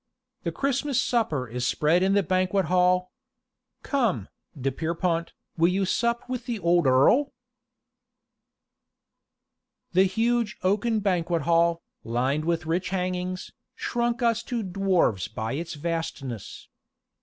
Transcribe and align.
The 0.41 0.51
Christmas 0.51 0.99
supper 0.99 1.47
is 1.47 1.67
spread 1.67 2.01
in 2.01 2.15
the 2.15 2.23
banquet 2.23 2.65
hall. 2.65 3.11
Come, 3.83 4.29
de 4.59 4.71
Pierrepont, 4.71 5.31
will 5.57 5.67
you 5.67 5.85
sup 5.85 6.27
with 6.27 6.47
the 6.47 6.57
old 6.57 6.87
Earl?" 6.87 7.33
The 9.91 10.05
huge 10.05 10.57
oaken 10.63 11.01
banquet 11.01 11.43
hall, 11.43 11.83
lined 12.03 12.45
with 12.45 12.65
rich 12.65 12.89
hangings, 12.89 13.51
shrunk 13.75 14.23
us 14.23 14.41
to 14.41 14.63
dwarfs 14.63 15.27
by 15.27 15.53
its 15.53 15.75
vastness. 15.75 16.67